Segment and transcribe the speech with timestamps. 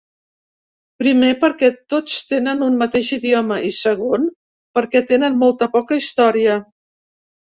[1.01, 4.25] Primer, perquè tots tenen un mateix idioma, i segon,
[4.79, 6.57] perquè tenen molt poca història.